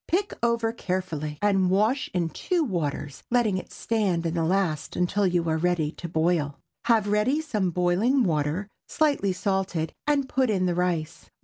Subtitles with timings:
[0.07, 5.27] Pick over carefully and wash in two waters, letting it stand in the last until
[5.27, 6.57] you are ready to boil.
[6.85, 11.29] Have ready some boiling water slightly salted, and put in the rice.